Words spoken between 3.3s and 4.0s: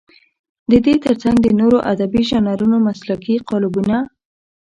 قالبونه.